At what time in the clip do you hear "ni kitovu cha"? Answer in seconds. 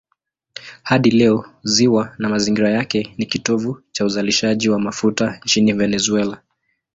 3.17-4.05